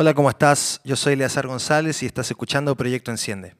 Hola, 0.00 0.14
¿cómo 0.14 0.30
estás? 0.30 0.80
Yo 0.84 0.94
soy 0.94 1.14
Eleazar 1.14 1.48
González 1.48 2.04
y 2.04 2.06
estás 2.06 2.30
escuchando 2.30 2.76
Proyecto 2.76 3.10
Enciende. 3.10 3.56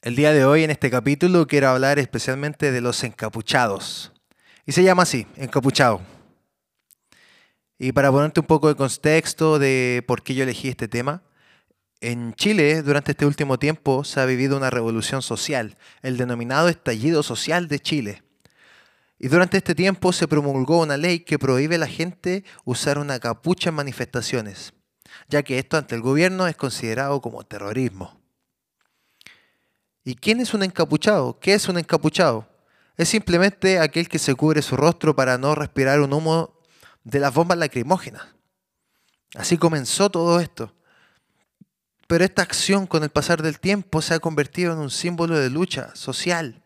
El 0.00 0.16
día 0.16 0.32
de 0.32 0.44
hoy 0.44 0.64
en 0.64 0.72
este 0.72 0.90
capítulo 0.90 1.46
quiero 1.46 1.68
hablar 1.68 2.00
especialmente 2.00 2.72
de 2.72 2.80
los 2.80 3.04
encapuchados. 3.04 4.10
Y 4.66 4.72
se 4.72 4.82
llama 4.82 5.04
así, 5.04 5.28
encapuchado. 5.36 6.00
Y 7.78 7.92
para 7.92 8.10
ponerte 8.10 8.40
un 8.40 8.46
poco 8.46 8.66
de 8.66 8.74
contexto 8.74 9.60
de 9.60 10.02
por 10.08 10.24
qué 10.24 10.34
yo 10.34 10.42
elegí 10.42 10.66
este 10.66 10.88
tema, 10.88 11.22
en 12.00 12.34
Chile 12.34 12.82
durante 12.82 13.12
este 13.12 13.26
último 13.26 13.60
tiempo 13.60 14.02
se 14.02 14.18
ha 14.18 14.24
vivido 14.24 14.56
una 14.56 14.70
revolución 14.70 15.22
social, 15.22 15.76
el 16.02 16.16
denominado 16.16 16.68
estallido 16.68 17.22
social 17.22 17.68
de 17.68 17.78
Chile. 17.78 18.22
Y 19.22 19.28
durante 19.28 19.56
este 19.56 19.76
tiempo 19.76 20.12
se 20.12 20.26
promulgó 20.26 20.80
una 20.80 20.96
ley 20.96 21.20
que 21.20 21.38
prohíbe 21.38 21.76
a 21.76 21.78
la 21.78 21.86
gente 21.86 22.42
usar 22.64 22.98
una 22.98 23.20
capucha 23.20 23.68
en 23.68 23.76
manifestaciones, 23.76 24.72
ya 25.28 25.44
que 25.44 25.60
esto 25.60 25.76
ante 25.76 25.94
el 25.94 26.00
gobierno 26.00 26.48
es 26.48 26.56
considerado 26.56 27.20
como 27.20 27.44
terrorismo. 27.44 28.20
¿Y 30.02 30.16
quién 30.16 30.40
es 30.40 30.54
un 30.54 30.64
encapuchado? 30.64 31.38
¿Qué 31.38 31.54
es 31.54 31.68
un 31.68 31.78
encapuchado? 31.78 32.48
Es 32.96 33.10
simplemente 33.10 33.78
aquel 33.78 34.08
que 34.08 34.18
se 34.18 34.34
cubre 34.34 34.60
su 34.60 34.76
rostro 34.76 35.14
para 35.14 35.38
no 35.38 35.54
respirar 35.54 36.00
un 36.00 36.12
humo 36.12 36.58
de 37.04 37.20
las 37.20 37.32
bombas 37.32 37.58
lacrimógenas. 37.58 38.24
Así 39.36 39.56
comenzó 39.56 40.10
todo 40.10 40.40
esto. 40.40 40.74
Pero 42.08 42.24
esta 42.24 42.42
acción 42.42 42.88
con 42.88 43.04
el 43.04 43.10
pasar 43.10 43.40
del 43.40 43.60
tiempo 43.60 44.02
se 44.02 44.14
ha 44.14 44.18
convertido 44.18 44.72
en 44.72 44.80
un 44.80 44.90
símbolo 44.90 45.38
de 45.38 45.48
lucha 45.48 45.94
social 45.94 46.61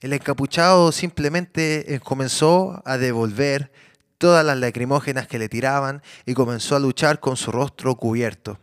el 0.00 0.12
encapuchado 0.14 0.92
simplemente 0.92 1.94
eh, 1.94 2.00
comenzó 2.00 2.82
a 2.84 2.96
devolver 2.96 3.70
todas 4.16 4.44
las 4.44 4.58
lacrimógenas 4.58 5.26
que 5.26 5.38
le 5.38 5.48
tiraban 5.48 6.02
y 6.26 6.34
comenzó 6.34 6.76
a 6.76 6.80
luchar 6.80 7.20
con 7.20 7.36
su 7.36 7.52
rostro 7.52 7.94
cubierto. 7.96 8.58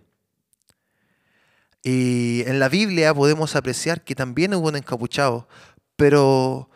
Y 1.83 2.43
en 2.47 2.59
la 2.59 2.69
Biblia 2.69 3.13
podemos 3.13 3.55
apreciar 3.55 4.03
que 4.03 4.15
también 4.15 4.53
hubo 4.53 4.67
un 4.67 4.75
encapuchado, 4.75 5.47
pero 5.95 6.69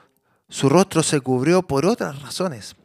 su 0.48 0.70
rostro 0.70 1.03
se 1.03 1.20
cubrió 1.22 1.64
por 1.64 1.86
otras 1.86 2.22
razones. 2.22 2.75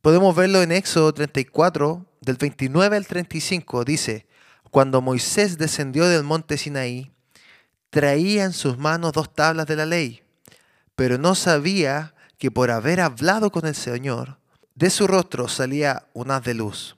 Podemos 0.00 0.34
verlo 0.34 0.62
en 0.62 0.72
Éxodo 0.72 1.12
34, 1.12 2.06
del 2.20 2.36
29 2.36 2.96
al 2.96 3.06
35, 3.06 3.84
dice, 3.84 4.26
cuando 4.70 5.02
Moisés 5.02 5.58
descendió 5.58 6.08
del 6.08 6.24
monte 6.24 6.56
Sinaí, 6.56 7.12
traía 7.90 8.44
en 8.44 8.52
sus 8.52 8.78
manos 8.78 9.12
dos 9.12 9.32
tablas 9.34 9.66
de 9.66 9.76
la 9.76 9.86
ley, 9.86 10.22
pero 10.94 11.18
no 11.18 11.34
sabía 11.34 12.14
que 12.38 12.50
por 12.50 12.70
haber 12.70 13.00
hablado 13.00 13.50
con 13.50 13.66
el 13.66 13.74
Señor, 13.74 14.38
de 14.74 14.90
su 14.90 15.06
rostro 15.06 15.48
salía 15.48 16.06
un 16.14 16.30
haz 16.30 16.44
de 16.44 16.54
luz. 16.54 16.96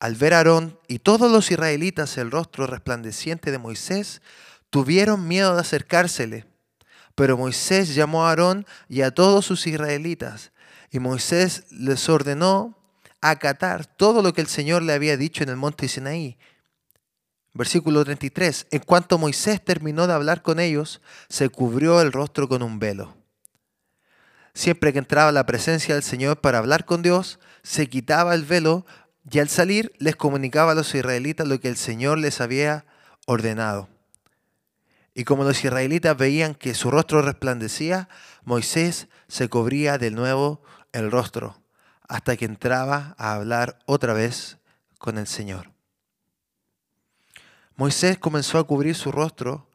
Al 0.00 0.16
ver 0.16 0.34
Aarón 0.34 0.78
y 0.86 0.98
todos 0.98 1.30
los 1.30 1.50
israelitas 1.50 2.18
el 2.18 2.30
rostro 2.30 2.66
resplandeciente 2.66 3.50
de 3.50 3.58
Moisés, 3.58 4.20
tuvieron 4.68 5.26
miedo 5.26 5.54
de 5.54 5.60
acercársele. 5.60 6.46
Pero 7.14 7.38
Moisés 7.38 7.94
llamó 7.94 8.26
a 8.26 8.30
Aarón 8.30 8.66
y 8.88 9.02
a 9.02 9.12
todos 9.12 9.46
sus 9.46 9.66
israelitas, 9.66 10.50
y 10.90 10.98
Moisés 10.98 11.64
les 11.70 12.08
ordenó 12.08 12.76
acatar 13.20 13.86
todo 13.86 14.20
lo 14.20 14.34
que 14.34 14.40
el 14.40 14.46
Señor 14.48 14.82
le 14.82 14.92
había 14.92 15.16
dicho 15.16 15.42
en 15.42 15.48
el 15.48 15.56
monte 15.56 15.88
Sinaí, 15.88 16.36
Versículo 17.54 18.04
33. 18.04 18.66
En 18.72 18.80
cuanto 18.80 19.16
Moisés 19.16 19.64
terminó 19.64 20.08
de 20.08 20.12
hablar 20.12 20.42
con 20.42 20.58
ellos, 20.58 21.00
se 21.28 21.48
cubrió 21.48 22.00
el 22.00 22.10
rostro 22.10 22.48
con 22.48 22.62
un 22.62 22.80
velo. 22.80 23.16
Siempre 24.54 24.92
que 24.92 24.98
entraba 24.98 25.28
a 25.28 25.32
la 25.32 25.46
presencia 25.46 25.94
del 25.94 26.02
Señor 26.02 26.40
para 26.40 26.58
hablar 26.58 26.84
con 26.84 27.02
Dios, 27.02 27.38
se 27.62 27.88
quitaba 27.88 28.34
el 28.34 28.44
velo 28.44 28.84
y 29.30 29.38
al 29.38 29.48
salir 29.48 29.92
les 29.98 30.16
comunicaba 30.16 30.72
a 30.72 30.74
los 30.74 30.94
israelitas 30.94 31.46
lo 31.46 31.60
que 31.60 31.68
el 31.68 31.76
Señor 31.76 32.18
les 32.18 32.40
había 32.40 32.84
ordenado. 33.26 33.88
Y 35.14 35.22
como 35.22 35.44
los 35.44 35.64
israelitas 35.64 36.16
veían 36.16 36.56
que 36.56 36.74
su 36.74 36.90
rostro 36.90 37.22
resplandecía, 37.22 38.08
Moisés 38.44 39.06
se 39.28 39.48
cubría 39.48 39.96
de 39.96 40.10
nuevo 40.10 40.60
el 40.92 41.10
rostro 41.10 41.62
hasta 42.08 42.36
que 42.36 42.44
entraba 42.44 43.14
a 43.16 43.34
hablar 43.34 43.78
otra 43.86 44.12
vez 44.12 44.58
con 44.98 45.18
el 45.18 45.26
Señor. 45.26 45.73
Moisés 47.76 48.18
comenzó 48.18 48.58
a 48.58 48.64
cubrir 48.64 48.94
su 48.94 49.10
rostro 49.10 49.68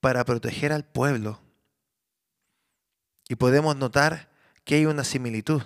para 0.00 0.24
proteger 0.24 0.72
al 0.72 0.84
pueblo. 0.84 1.40
Y 3.28 3.36
podemos 3.36 3.76
notar 3.76 4.28
que 4.64 4.74
hay 4.74 4.86
una 4.86 5.04
similitud. 5.04 5.62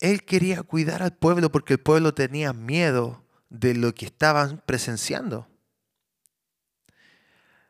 Él 0.00 0.24
quería 0.24 0.62
cuidar 0.62 1.02
al 1.02 1.14
pueblo 1.14 1.50
porque 1.50 1.74
el 1.74 1.80
pueblo 1.80 2.14
tenía 2.14 2.52
miedo 2.52 3.24
de 3.48 3.74
lo 3.74 3.94
que 3.94 4.06
estaban 4.06 4.62
presenciando. 4.66 5.48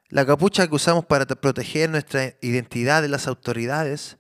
La 0.09 0.25
capucha 0.25 0.67
que 0.67 0.75
usamos 0.75 1.05
para 1.05 1.27
proteger 1.27 1.91
nuestra 1.91 2.35
identidad 2.41 3.03
de 3.03 3.09
las 3.09 3.27
autoridades, 3.27 4.17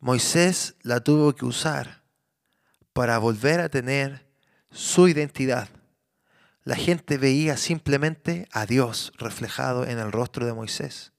Moisés 0.00 0.76
la 0.82 1.00
tuvo 1.00 1.34
que 1.34 1.44
usar 1.44 2.02
para 2.92 3.18
volver 3.18 3.60
a 3.60 3.68
tener 3.68 4.26
su 4.70 5.08
identidad 5.08 5.68
la 6.64 6.76
gente 6.76 7.18
veía 7.18 7.56
simplemente 7.56 8.48
a 8.52 8.66
Dios 8.66 9.12
reflejado 9.16 9.86
en 9.86 9.98
el 9.98 10.12
rostro 10.12 10.46
de 10.46 10.52
Moisés. 10.52 11.12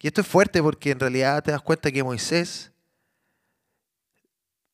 Y 0.00 0.06
esto 0.06 0.22
es 0.22 0.26
fuerte 0.26 0.62
porque 0.62 0.90
en 0.90 1.00
realidad 1.00 1.42
te 1.42 1.50
das 1.50 1.62
cuenta 1.62 1.92
que 1.92 2.02
Moisés 2.02 2.72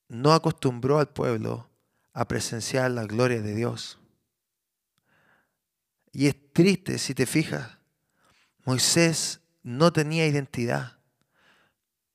no 0.09 0.33
acostumbró 0.33 0.99
al 0.99 1.09
pueblo 1.09 1.69
a 2.13 2.27
presenciar 2.29 2.91
la 2.93 3.05
gloria 3.05 3.43
de 3.43 3.55
Dios. 3.55 3.99
Y 6.13 6.29
es 6.29 6.53
triste 6.53 6.99
si 6.99 7.15
te 7.15 7.27
fijas, 7.27 7.77
Moisés 8.65 9.41
no 9.63 9.93
tenía 9.93 10.27
identidad. 10.27 10.99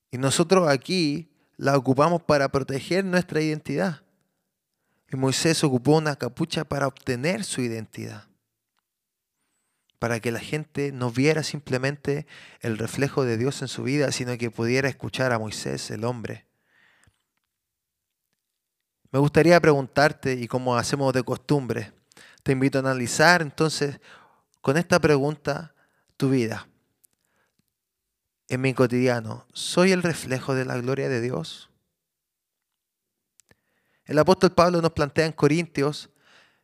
Y 0.09 0.17
nosotros 0.17 0.67
aquí 0.67 1.29
la 1.57 1.77
ocupamos 1.77 2.23
para 2.23 2.49
proteger 2.49 3.05
nuestra 3.05 3.41
identidad. 3.41 4.01
Y 5.11 5.17
Moisés 5.17 5.63
ocupó 5.63 5.97
una 5.97 6.15
capucha 6.15 6.63
para 6.63 6.87
obtener 6.87 7.43
su 7.43 7.61
identidad. 7.61 8.27
Para 9.99 10.19
que 10.19 10.31
la 10.31 10.39
gente 10.39 10.91
no 10.93 11.11
viera 11.11 11.43
simplemente 11.43 12.25
el 12.61 12.77
reflejo 12.77 13.25
de 13.25 13.37
Dios 13.37 13.61
en 13.61 13.67
su 13.67 13.83
vida, 13.83 14.11
sino 14.11 14.37
que 14.37 14.49
pudiera 14.49 14.87
escuchar 14.87 15.33
a 15.33 15.39
Moisés, 15.39 15.91
el 15.91 16.05
hombre. 16.05 16.47
Me 19.11 19.19
gustaría 19.19 19.59
preguntarte, 19.59 20.33
y 20.33 20.47
como 20.47 20.77
hacemos 20.77 21.11
de 21.13 21.23
costumbre, 21.23 21.91
te 22.43 22.53
invito 22.53 22.77
a 22.77 22.81
analizar 22.81 23.41
entonces 23.41 23.99
con 24.61 24.77
esta 24.77 24.99
pregunta 24.99 25.75
tu 26.15 26.29
vida. 26.29 26.69
En 28.47 28.61
mi 28.61 28.73
cotidiano, 28.73 29.45
¿soy 29.53 29.91
el 29.91 30.03
reflejo 30.03 30.55
de 30.55 30.65
la 30.65 30.77
gloria 30.77 31.09
de 31.09 31.19
Dios? 31.19 31.70
El 34.05 34.17
apóstol 34.17 34.51
Pablo 34.51 34.81
nos 34.81 34.91
plantea 34.91 35.25
en 35.25 35.31
Corintios, 35.31 36.09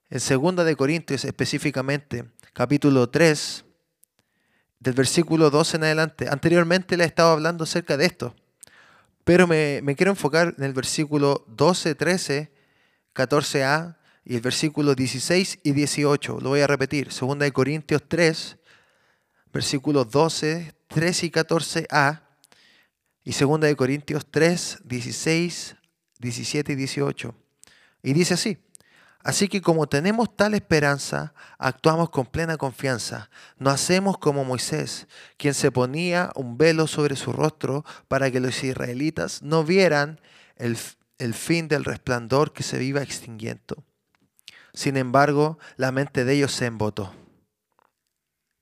en 0.09 0.19
segunda 0.19 0.63
de 0.63 0.75
Corintios 0.75 1.23
específicamente, 1.23 2.25
capítulo 2.53 3.09
3, 3.09 3.63
del 4.79 4.93
versículo 4.93 5.49
12 5.49 5.77
en 5.77 5.83
adelante. 5.83 6.27
Anteriormente 6.29 6.97
le 6.97 7.03
he 7.03 7.07
estado 7.07 7.31
hablando 7.31 7.63
acerca 7.63 7.95
de 7.95 8.05
esto, 8.05 8.35
pero 9.23 9.45
me, 9.45 9.81
me 9.83 9.95
quiero 9.95 10.11
enfocar 10.11 10.55
en 10.57 10.63
el 10.63 10.73
versículo 10.73 11.45
12, 11.47 11.93
13, 11.95 12.51
14a 13.13 13.97
y 14.25 14.35
el 14.35 14.41
versículo 14.41 14.95
16 14.95 15.59
y 15.63 15.71
18. 15.71 16.39
Lo 16.41 16.49
voy 16.49 16.61
a 16.61 16.67
repetir. 16.67 17.11
Segunda 17.11 17.45
de 17.45 17.53
Corintios 17.53 18.01
3, 18.07 18.57
versículos 19.53 20.09
12, 20.09 20.73
13 20.87 21.25
y 21.25 21.29
14a 21.29 22.21
y 23.23 23.33
segunda 23.33 23.67
de 23.67 23.75
Corintios 23.75 24.25
3, 24.29 24.79
16 24.85 25.76
17 26.19 26.73
y 26.73 26.75
18. 26.75 27.35
Y 28.03 28.13
dice 28.13 28.35
así, 28.35 28.57
así 29.23 29.47
que 29.47 29.61
como 29.61 29.87
tenemos 29.87 30.35
tal 30.35 30.53
esperanza, 30.53 31.33
actuamos 31.57 32.09
con 32.09 32.25
plena 32.25 32.57
confianza. 32.57 33.29
No 33.57 33.69
hacemos 33.69 34.17
como 34.17 34.43
Moisés, 34.43 35.07
quien 35.37 35.53
se 35.53 35.71
ponía 35.71 36.31
un 36.35 36.57
velo 36.57 36.87
sobre 36.87 37.15
su 37.15 37.33
rostro 37.33 37.83
para 38.07 38.31
que 38.31 38.39
los 38.39 38.63
israelitas 38.63 39.41
no 39.41 39.63
vieran 39.63 40.19
el, 40.55 40.77
el 41.17 41.33
fin 41.33 41.67
del 41.67 41.85
resplandor 41.85 42.53
que 42.53 42.63
se 42.63 42.83
iba 42.83 43.01
extinguiendo. 43.01 43.83
Sin 44.73 44.95
embargo, 44.95 45.57
la 45.75 45.91
mente 45.91 46.23
de 46.23 46.33
ellos 46.33 46.51
se 46.51 46.65
embotó. 46.65 47.13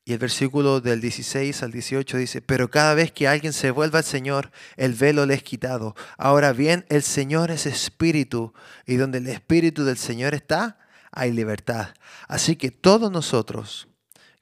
Y 0.07 0.13
el 0.13 0.19
versículo 0.19 0.81
del 0.81 1.01
16 1.01 1.63
al 1.63 1.71
18 1.71 2.17
dice, 2.17 2.39
pero 2.39 2.69
cada 2.69 2.93
vez 2.93 3.11
que 3.11 3.27
alguien 3.27 3.53
se 3.53 3.71
vuelva 3.71 3.99
al 3.99 4.05
Señor, 4.05 4.51
el 4.77 4.93
velo 4.93 5.25
le 5.25 5.33
es 5.33 5.41
quitado. 5.41 5.95
Ahora 6.19 6.53
bien, 6.53 6.85
el 6.89 7.01
Señor 7.01 7.49
es 7.49 7.65
espíritu, 7.65 8.53
y 8.85 8.97
donde 8.97 9.17
el 9.17 9.27
espíritu 9.27 9.83
del 9.83 9.97
Señor 9.97 10.35
está, 10.35 10.77
hay 11.11 11.31
libertad. 11.31 11.95
Así 12.27 12.55
que 12.55 12.69
todos 12.69 13.11
nosotros, 13.11 13.87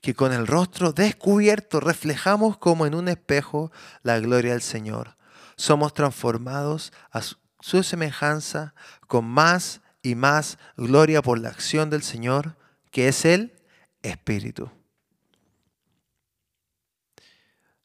que 0.01 0.13
con 0.13 0.33
el 0.33 0.47
rostro 0.47 0.91
descubierto 0.91 1.79
reflejamos 1.79 2.57
como 2.57 2.85
en 2.85 2.93
un 2.93 3.07
espejo 3.07 3.71
la 4.01 4.19
gloria 4.19 4.51
del 4.51 4.61
Señor, 4.61 5.15
somos 5.55 5.93
transformados 5.93 6.91
a 7.09 7.21
su 7.21 7.83
semejanza 7.83 8.73
con 9.07 9.23
más 9.23 9.79
y 10.01 10.15
más 10.15 10.57
gloria 10.75 11.21
por 11.21 11.39
la 11.39 11.47
acción 11.47 11.89
del 11.89 12.03
Señor, 12.03 12.57
que 12.91 13.07
es 13.07 13.23
el 13.23 13.53
Espíritu. 14.01 14.69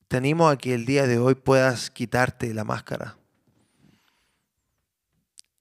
Te 0.08 0.16
animo 0.16 0.48
a 0.48 0.56
que 0.56 0.74
el 0.74 0.86
día 0.86 1.06
de 1.06 1.18
hoy 1.18 1.34
puedas 1.34 1.90
quitarte 1.90 2.52
la 2.54 2.64
máscara 2.64 3.18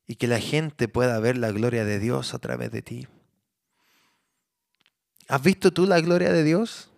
y 0.08 0.16
que 0.16 0.28
la 0.28 0.40
gente 0.40 0.88
pueda 0.88 1.20
ver 1.20 1.38
la 1.38 1.52
gloria 1.52 1.84
de 1.84 2.00
Dios 2.00 2.34
a 2.34 2.40
través 2.40 2.72
de 2.72 2.82
ti. 2.82 3.08
¿Has 5.28 5.44
visto 5.44 5.72
tú 5.72 5.86
la 5.86 6.00
gloria 6.00 6.32
de 6.32 6.46
Dios? 6.46 6.90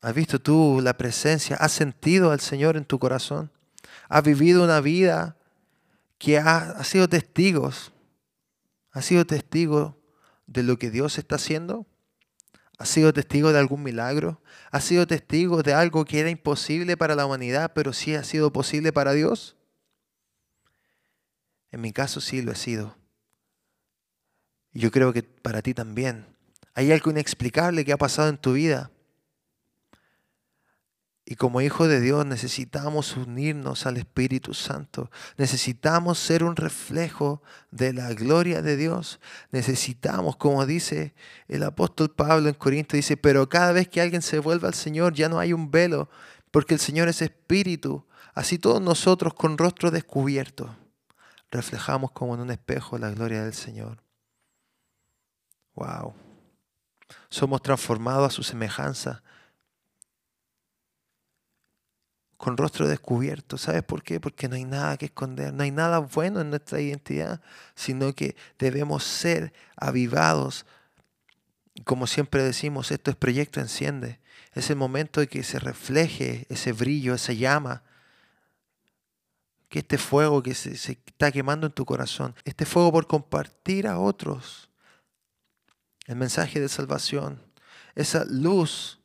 ¿Has 0.00 0.14
visto 0.14 0.40
tú 0.40 0.80
la 0.82 0.96
presencia? 0.96 1.56
¿Has 1.56 1.72
sentido 1.72 2.32
al 2.32 2.40
Señor 2.40 2.76
en 2.76 2.84
tu 2.84 2.98
corazón? 2.98 3.52
¿Has 4.08 4.24
vivido 4.24 4.64
una 4.64 4.80
vida 4.80 5.36
que 6.18 6.38
ha, 6.38 6.82
sido 6.82 7.08
testigos? 7.08 7.92
¿Has 8.90 9.04
sido 9.04 9.24
testigo 9.24 9.96
de 10.46 10.64
lo 10.64 10.76
que 10.76 10.90
Dios 10.90 11.18
está 11.18 11.36
haciendo? 11.36 11.86
¿Has 12.78 12.90
sido 12.90 13.12
testigo 13.12 13.52
de 13.52 13.58
algún 13.58 13.82
milagro? 13.82 14.40
¿Has 14.70 14.84
sido 14.84 15.06
testigo 15.06 15.62
de 15.62 15.72
algo 15.72 16.04
que 16.04 16.20
era 16.20 16.30
imposible 16.30 16.96
para 16.96 17.14
la 17.14 17.24
humanidad, 17.24 17.72
pero 17.74 17.92
sí 17.92 18.14
ha 18.14 18.22
sido 18.22 18.52
posible 18.52 18.92
para 18.92 19.12
Dios? 19.12 19.56
En 21.70 21.80
mi 21.80 21.92
caso 21.92 22.20
sí 22.20 22.42
lo 22.42 22.52
he 22.52 22.56
sido. 22.56 22.96
Yo 24.72 24.90
creo 24.90 25.12
que 25.12 25.22
para 25.22 25.62
ti 25.62 25.72
también. 25.72 26.26
Hay 26.74 26.92
algo 26.92 27.10
inexplicable 27.10 27.84
que 27.84 27.92
ha 27.92 27.96
pasado 27.96 28.28
en 28.28 28.36
tu 28.36 28.52
vida. 28.52 28.90
Y 31.28 31.34
como 31.34 31.60
hijo 31.60 31.88
de 31.88 32.00
Dios 32.00 32.24
necesitamos 32.24 33.16
unirnos 33.16 33.84
al 33.84 33.96
Espíritu 33.96 34.54
Santo. 34.54 35.10
Necesitamos 35.36 36.18
ser 36.18 36.44
un 36.44 36.54
reflejo 36.54 37.42
de 37.72 37.92
la 37.92 38.14
gloria 38.14 38.62
de 38.62 38.76
Dios. 38.76 39.18
Necesitamos, 39.50 40.36
como 40.36 40.64
dice 40.64 41.14
el 41.48 41.64
apóstol 41.64 42.14
Pablo 42.14 42.48
en 42.48 42.54
Corinto, 42.54 42.96
dice, 42.96 43.16
pero 43.16 43.48
cada 43.48 43.72
vez 43.72 43.88
que 43.88 44.00
alguien 44.00 44.22
se 44.22 44.38
vuelva 44.38 44.68
al 44.68 44.74
Señor 44.74 45.14
ya 45.14 45.28
no 45.28 45.40
hay 45.40 45.52
un 45.52 45.70
velo, 45.72 46.08
porque 46.52 46.74
el 46.74 46.80
Señor 46.80 47.08
es 47.08 47.20
Espíritu. 47.20 48.06
Así 48.32 48.58
todos 48.58 48.80
nosotros 48.80 49.34
con 49.34 49.58
rostro 49.58 49.90
descubierto 49.90 50.76
reflejamos 51.50 52.10
como 52.12 52.34
en 52.34 52.40
un 52.40 52.50
espejo 52.50 52.98
la 52.98 53.10
gloria 53.10 53.42
del 53.42 53.54
Señor. 53.54 54.02
Wow. 55.74 56.14
Somos 57.28 57.62
transformados 57.62 58.26
a 58.28 58.34
su 58.34 58.42
semejanza 58.42 59.22
con 62.46 62.56
rostro 62.56 62.86
descubierto. 62.86 63.58
¿Sabes 63.58 63.82
por 63.82 64.04
qué? 64.04 64.20
Porque 64.20 64.46
no 64.46 64.54
hay 64.54 64.64
nada 64.64 64.96
que 64.96 65.06
esconder, 65.06 65.52
no 65.52 65.64
hay 65.64 65.72
nada 65.72 65.98
bueno 65.98 66.40
en 66.40 66.50
nuestra 66.50 66.80
identidad, 66.80 67.40
sino 67.74 68.14
que 68.14 68.36
debemos 68.56 69.02
ser 69.02 69.52
avivados. 69.74 70.64
Como 71.82 72.06
siempre 72.06 72.44
decimos, 72.44 72.92
esto 72.92 73.10
es 73.10 73.16
proyecto 73.16 73.58
enciende. 73.58 74.20
Es 74.52 74.70
el 74.70 74.76
momento 74.76 75.18
de 75.18 75.26
que 75.26 75.42
se 75.42 75.58
refleje 75.58 76.46
ese 76.48 76.70
brillo, 76.70 77.14
esa 77.14 77.32
llama 77.32 77.82
que 79.68 79.80
este 79.80 79.98
fuego 79.98 80.40
que 80.40 80.54
se, 80.54 80.70
está 80.70 81.32
quemando 81.32 81.66
en 81.66 81.72
tu 81.72 81.84
corazón, 81.84 82.32
este 82.44 82.64
fuego 82.64 82.92
por 82.92 83.08
compartir 83.08 83.88
a 83.88 83.98
otros 83.98 84.70
el 86.06 86.14
mensaje 86.14 86.60
de 86.60 86.68
salvación, 86.68 87.42
esa 87.96 88.24
luz 88.24 88.95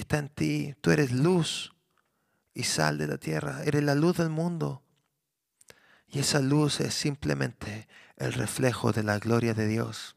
está 0.00 0.18
en 0.18 0.28
ti, 0.28 0.74
tú 0.80 0.90
eres 0.90 1.12
luz 1.12 1.74
y 2.54 2.64
sal 2.64 2.98
de 2.98 3.06
la 3.06 3.18
tierra, 3.18 3.62
eres 3.64 3.82
la 3.82 3.94
luz 3.94 4.16
del 4.16 4.30
mundo. 4.30 4.82
Y 6.06 6.20
esa 6.20 6.40
luz 6.40 6.80
es 6.80 6.94
simplemente 6.94 7.88
el 8.16 8.32
reflejo 8.32 8.92
de 8.92 9.02
la 9.02 9.18
gloria 9.18 9.54
de 9.54 9.66
Dios. 9.66 10.16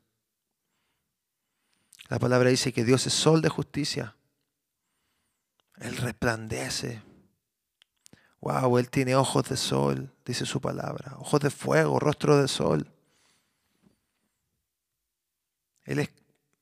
La 2.10 2.20
palabra 2.20 2.50
dice 2.50 2.74
que 2.74 2.84
Dios 2.84 3.08
es 3.08 3.14
sol 3.14 3.42
de 3.42 3.50
justicia. 3.50 4.16
Él 5.78 5.98
resplandece 5.98 7.02
Wow, 8.42 8.80
Él 8.80 8.90
tiene 8.90 9.16
ojos 9.16 9.48
de 9.50 9.56
sol, 9.56 10.12
dice 10.26 10.48
su 10.48 10.60
palabra, 10.60 11.16
ojos 11.20 11.40
de 11.42 11.52
fuego, 11.52 12.00
rostro 12.00 12.38
de 12.38 12.48
sol. 12.48 12.92
Él 15.84 16.00
es 16.00 16.10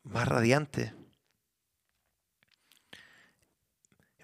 más 0.03 0.27
radiante. 0.27 0.93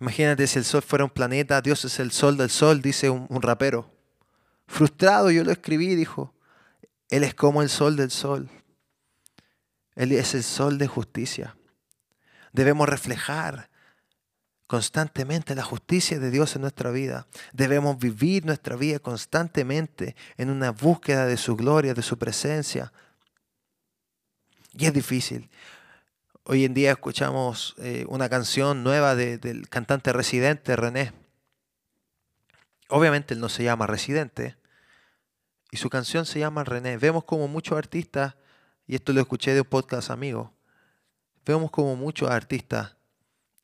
Imagínate 0.06 0.46
si 0.46 0.60
el 0.60 0.66
sol 0.66 0.84
fuera 0.84 1.04
un 1.04 1.10
planeta, 1.10 1.63
Dios 1.63 1.84
es 1.84 2.00
el 2.00 2.12
sol 2.12 2.38
del 2.38 2.52
sol, 2.52 2.80
dice 2.80 3.10
un, 3.10 3.42
rapero. 3.42 3.92
Frustrado, 4.68 5.31
yo 5.31 5.44
lo 5.44 5.52
escribí, 5.52 5.96
dijo. 5.96 6.31
Él 7.10 7.24
es 7.24 7.34
como 7.34 7.63
el 7.63 7.69
sol 7.69 7.96
del 7.96 8.12
sol. 8.12 8.48
Él 9.96 10.12
es 10.12 10.36
el 10.36 10.44
sol 10.44 10.78
de 10.78 10.86
justicia. 10.86 11.57
Debemos 12.54 12.88
reflejar 12.88 13.72
constantemente 14.68 15.56
la 15.56 15.63
justicia 15.63 16.19
de 16.19 16.30
Dios 16.30 16.56
en 16.56 16.62
nuestra 16.62 16.92
vida. 16.92 17.25
Debemos 17.52 17.98
vivir 17.98 18.46
nuestra 18.46 18.75
vida 18.75 19.00
constantemente 19.00 20.16
en 20.38 20.52
una 20.52 20.69
búsqueda 20.69 21.25
de 21.25 21.38
su 21.38 21.56
gloria, 21.56 21.96
de 21.96 22.04
su 22.04 22.16
presencia. 22.19 22.94
Y 24.72 24.86
es 24.86 24.94
difícil. 24.94 25.50
Hoy 26.47 26.63
en 26.63 26.75
día 26.75 26.92
escuchamos 26.92 27.74
eh, 27.80 28.06
una 28.07 28.30
canción 28.30 28.83
nueva 28.83 29.15
del 29.15 29.68
cantante 29.68 30.13
residente 30.13 30.75
René. 30.75 31.12
Obviamente 32.88 33.33
él 33.33 33.39
no 33.39 33.50
se 33.50 33.63
llama 33.63 33.88
residente 33.88 34.56
y 35.71 35.77
su 35.77 35.89
canción 35.89 36.27
se 36.27 36.38
llama 36.38 36.63
René. 36.63 36.97
Vemos 36.97 37.24
como 37.24 37.47
muchos 37.47 37.75
artistas, 37.75 38.36
y 38.86 38.94
esto 38.94 39.12
lo 39.12 39.21
escuché 39.21 39.56
de 39.56 39.62
un 39.62 39.68
podcast 39.68 40.12
amigo, 40.12 40.53
vemos 41.47 41.71
como 41.71 41.95
muchos 41.95 42.30
artistas 42.30 42.95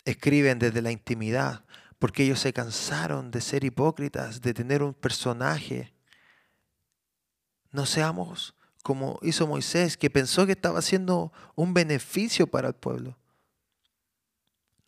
escriben 0.03 0.57
desde 0.57 0.81
la 0.81 0.91
intimidad, 0.91 1.63
porque 1.99 2.23
ellos 2.23 2.39
se 2.39 2.51
cansaron 2.51 3.29
de 3.29 3.41
ser 3.41 3.63
hipócritas, 3.63 4.41
de 4.41 4.55
tener 4.55 4.81
un 4.81 4.95
personaje. 4.95 5.93
No 7.69 7.85
seamos 7.85 8.55
como 8.81 9.19
hizo 9.21 9.47
Moisés, 9.47 9.97
que 9.97 10.09
pensó 10.09 10.45
que 10.45 10.53
estaba 10.53 10.79
haciendo 10.79 11.31
un 11.55 11.73
beneficio 11.73 12.47
para 12.47 12.69
el 12.69 12.73
pueblo. 12.73 13.17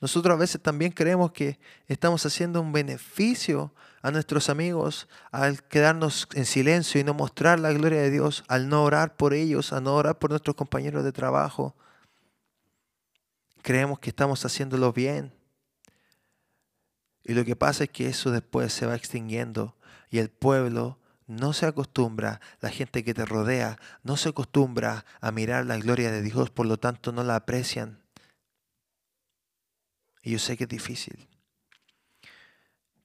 Nosotros 0.04 0.36
a 0.36 0.40
veces 0.40 0.62
también 0.62 0.92
creemos 0.92 1.32
que 1.32 1.60
estamos 1.88 2.26
haciendo 2.26 2.60
un 2.60 2.74
beneficio 2.74 3.74
a 4.02 4.12
nuestros 4.12 4.50
amigos 4.50 5.08
al 5.32 5.64
quedarnos 5.64 6.28
en 6.34 6.46
silencio 6.46 7.00
y 7.00 7.06
no 7.06 7.14
mostrar 7.14 7.58
la 7.60 7.72
gloria 7.72 8.02
de 8.02 8.12
Dios, 8.12 8.44
al 8.50 8.68
no 8.68 8.84
orar 8.84 9.16
por 9.16 9.34
ellos, 9.34 9.72
al 9.72 9.84
no 9.86 9.96
orar 9.96 10.20
por 10.20 10.30
nuestros 10.30 10.58
compañeros 10.58 11.06
de 11.06 11.14
trabajo, 11.14 11.74
creemos 13.62 14.00
que 14.00 14.10
estamos 14.10 14.44
haciéndolo 14.44 14.92
bien. 14.92 15.34
Y 17.24 17.34
lo 17.34 17.46
que 17.46 17.56
pasa 17.56 17.86
es 17.86 17.90
que 17.90 18.08
eso 18.08 18.30
después 18.30 18.74
se 18.74 18.86
va 18.86 18.96
extinguiendo 18.96 19.78
y 20.10 20.20
el 20.20 20.30
pueblo 20.30 21.00
no 21.28 21.54
se 21.54 21.66
acostumbra, 21.66 22.42
la 22.60 22.70
gente 22.70 23.04
que 23.04 23.14
te 23.14 23.26
rodea 23.26 23.80
no 24.04 24.18
se 24.18 24.30
acostumbra 24.30 25.06
a 25.22 25.32
mirar 25.32 25.66
la 25.66 25.78
gloria 25.78 26.12
de 26.12 26.22
Dios, 26.22 26.50
por 26.50 26.66
lo 26.66 26.78
tanto 26.78 27.12
no 27.12 27.24
la 27.24 27.36
aprecian. 27.36 28.04
Y 30.22 30.32
yo 30.32 30.40
sé 30.40 30.58
que 30.58 30.64
es 30.64 30.70
difícil. 30.70 31.28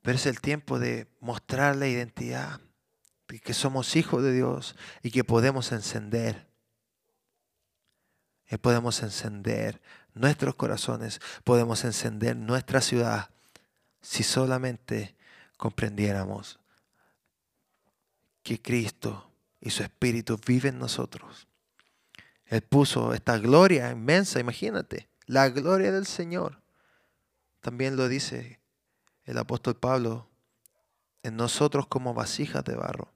Pero 0.02 0.16
es 0.16 0.26
el 0.26 0.40
tiempo 0.40 0.78
de 0.78 1.08
mostrar 1.20 1.76
la 1.76 1.88
identidad, 1.88 2.60
de 3.28 3.40
que 3.40 3.54
somos 3.54 3.96
hijos 3.96 4.22
de 4.22 4.32
Dios 4.32 4.76
y 5.02 5.10
que 5.10 5.24
podemos 5.24 5.72
encender. 5.72 6.46
Y 8.50 8.56
podemos 8.56 9.02
encender 9.02 9.80
nuestros 10.14 10.54
corazones, 10.54 11.20
podemos 11.44 11.84
encender 11.84 12.36
nuestra 12.36 12.80
ciudad 12.80 13.30
si 14.00 14.22
solamente 14.22 15.16
comprendiéramos 15.56 16.58
que 18.48 18.62
Cristo 18.62 19.30
y 19.60 19.68
su 19.68 19.82
Espíritu 19.82 20.40
viven 20.46 20.76
en 20.76 20.80
nosotros. 20.80 21.48
Él 22.46 22.62
puso 22.62 23.12
esta 23.12 23.36
gloria 23.36 23.90
inmensa, 23.90 24.40
imagínate, 24.40 25.10
la 25.26 25.50
gloria 25.50 25.92
del 25.92 26.06
Señor. 26.06 26.62
También 27.60 27.96
lo 27.96 28.08
dice 28.08 28.58
el 29.24 29.36
apóstol 29.36 29.76
Pablo 29.76 30.30
en 31.22 31.36
nosotros 31.36 31.86
como 31.88 32.14
vasijas 32.14 32.64
de 32.64 32.74
barro, 32.74 33.12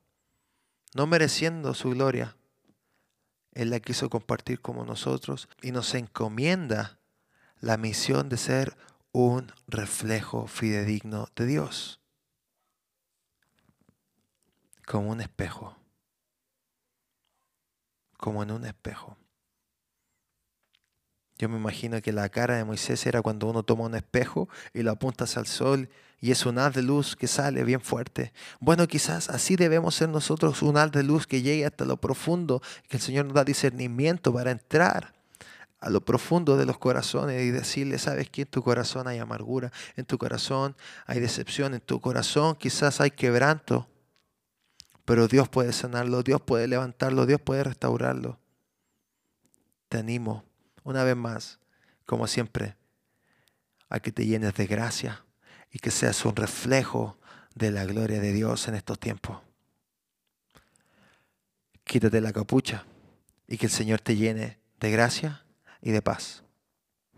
no 0.94 1.06
mereciendo 1.06 1.72
su 1.72 1.88
gloria, 1.90 2.36
él 3.52 3.70
la 3.70 3.80
quiso 3.80 4.10
compartir 4.10 4.60
como 4.60 4.84
nosotros 4.84 5.48
y 5.62 5.72
nos 5.72 5.94
encomienda 5.94 6.98
la 7.58 7.78
misión 7.78 8.28
de 8.28 8.36
ser 8.36 8.76
un 9.12 9.50
reflejo 9.66 10.46
fidedigno 10.46 11.28
de 11.36 11.46
Dios. 11.46 12.01
Como 14.86 15.10
un 15.10 15.20
espejo. 15.20 15.76
Como 18.16 18.42
en 18.42 18.50
un 18.50 18.64
espejo. 18.64 19.16
Yo 21.38 21.48
me 21.48 21.56
imagino 21.56 22.00
que 22.00 22.12
la 22.12 22.28
cara 22.28 22.56
de 22.56 22.64
Moisés 22.64 23.04
era 23.04 23.20
cuando 23.20 23.48
uno 23.48 23.64
toma 23.64 23.84
un 23.84 23.96
espejo 23.96 24.48
y 24.72 24.82
lo 24.82 24.92
apuntas 24.92 25.36
al 25.36 25.46
sol 25.46 25.88
y 26.20 26.30
es 26.30 26.46
un 26.46 26.56
haz 26.58 26.72
de 26.74 26.82
luz 26.82 27.16
que 27.16 27.26
sale 27.26 27.64
bien 27.64 27.80
fuerte. 27.80 28.32
Bueno, 28.60 28.86
quizás 28.86 29.28
así 29.28 29.56
debemos 29.56 29.96
ser 29.96 30.08
nosotros, 30.08 30.62
un 30.62 30.76
haz 30.76 30.92
de 30.92 31.02
luz 31.02 31.26
que 31.26 31.42
llegue 31.42 31.66
hasta 31.66 31.84
lo 31.84 31.96
profundo, 31.96 32.62
que 32.88 32.98
el 32.98 33.02
Señor 33.02 33.24
nos 33.24 33.34
da 33.34 33.42
discernimiento 33.42 34.32
para 34.32 34.52
entrar 34.52 35.12
a 35.80 35.90
lo 35.90 36.00
profundo 36.00 36.56
de 36.56 36.64
los 36.64 36.78
corazones 36.78 37.42
y 37.42 37.50
decirle, 37.50 37.98
sabes 37.98 38.30
que 38.30 38.42
en 38.42 38.48
tu 38.48 38.62
corazón 38.62 39.08
hay 39.08 39.18
amargura, 39.18 39.72
en 39.96 40.04
tu 40.04 40.16
corazón 40.16 40.76
hay 41.06 41.18
decepción, 41.18 41.74
en 41.74 41.80
tu 41.80 42.00
corazón 42.00 42.54
quizás 42.54 43.00
hay 43.00 43.10
quebranto, 43.10 43.88
pero 45.04 45.28
Dios 45.28 45.48
puede 45.48 45.72
sanarlo, 45.72 46.22
Dios 46.22 46.40
puede 46.40 46.68
levantarlo, 46.68 47.26
Dios 47.26 47.40
puede 47.40 47.64
restaurarlo. 47.64 48.38
Te 49.88 49.98
animo 49.98 50.44
una 50.84 51.04
vez 51.04 51.16
más, 51.16 51.58
como 52.06 52.26
siempre, 52.26 52.76
a 53.88 54.00
que 54.00 54.12
te 54.12 54.26
llenes 54.26 54.54
de 54.54 54.66
gracia 54.66 55.24
y 55.70 55.78
que 55.78 55.90
seas 55.90 56.24
un 56.24 56.36
reflejo 56.36 57.18
de 57.54 57.70
la 57.70 57.84
gloria 57.84 58.20
de 58.20 58.32
Dios 58.32 58.68
en 58.68 58.74
estos 58.74 58.98
tiempos. 58.98 59.40
Quítate 61.84 62.20
la 62.20 62.32
capucha 62.32 62.84
y 63.46 63.58
que 63.58 63.66
el 63.66 63.72
Señor 63.72 64.00
te 64.00 64.16
llene 64.16 64.58
de 64.80 64.90
gracia 64.90 65.44
y 65.82 65.90
de 65.90 66.00
paz. 66.00 66.42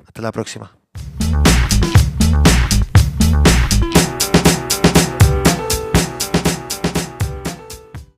Hasta 0.05 0.23
la 0.23 0.33
próxima. 0.33 0.77